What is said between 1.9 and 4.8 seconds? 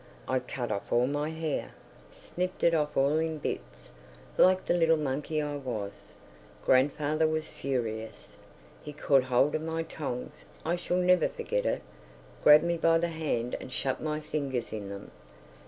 snipped it off all in bits, like the